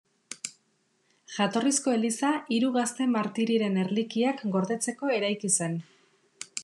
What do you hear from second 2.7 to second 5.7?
gazte martirien erlikiak gordetzeko eraiki